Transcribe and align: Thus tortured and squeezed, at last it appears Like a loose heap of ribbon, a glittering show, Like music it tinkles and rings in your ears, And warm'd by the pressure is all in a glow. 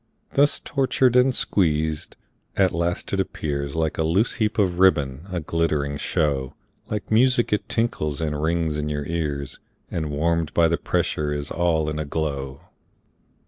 Thus 0.33 0.59
tortured 0.59 1.15
and 1.15 1.31
squeezed, 1.35 2.15
at 2.57 2.71
last 2.71 3.13
it 3.13 3.19
appears 3.19 3.75
Like 3.75 3.99
a 3.99 4.03
loose 4.03 4.33
heap 4.41 4.57
of 4.57 4.79
ribbon, 4.79 5.27
a 5.31 5.39
glittering 5.41 5.97
show, 5.97 6.55
Like 6.89 7.11
music 7.11 7.53
it 7.53 7.69
tinkles 7.69 8.19
and 8.19 8.41
rings 8.41 8.77
in 8.77 8.89
your 8.89 9.05
ears, 9.05 9.59
And 9.91 10.09
warm'd 10.09 10.55
by 10.55 10.67
the 10.69 10.77
pressure 10.77 11.31
is 11.31 11.51
all 11.51 11.87
in 11.87 11.99
a 11.99 12.05
glow. 12.05 12.61